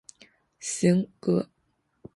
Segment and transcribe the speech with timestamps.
[0.59, 1.47] 行，哥！